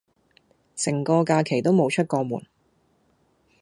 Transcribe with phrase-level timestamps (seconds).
[0.75, 2.41] 成個假期都無出過門